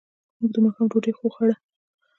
[0.39, 1.55] موږ د ماښام ډوډۍ وخوړه.